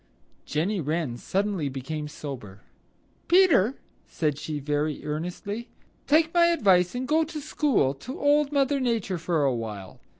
[0.47, 2.61] Jenny Wren suddenly became sober.
[3.27, 3.75] "Peter,"
[4.07, 5.69] said she very earnestly,
[6.07, 9.99] "take my advice and go to school to Old Mother Nature for awhile.